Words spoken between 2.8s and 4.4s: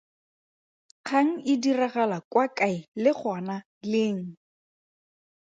le gona leng?